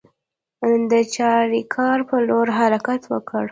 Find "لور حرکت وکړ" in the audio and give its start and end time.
2.29-3.45